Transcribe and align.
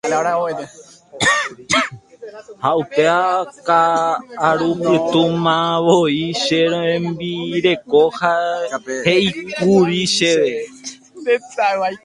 Ha 2.63 2.69
upe 2.81 3.03
ka'arupytũmemavoi 3.67 6.21
che 6.43 6.59
rembireko 6.73 8.03
he'íkuri 9.05 10.01
chéve. 10.15 10.51